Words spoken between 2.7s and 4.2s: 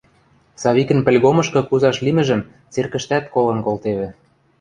церкӹштӓт колын колтевӹ.